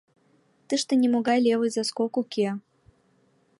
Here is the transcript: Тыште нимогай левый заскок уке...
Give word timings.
Тыште 0.67 0.93
нимогай 1.01 1.39
левый 1.45 1.71
заскок 1.75 2.13
уке... 2.21 2.47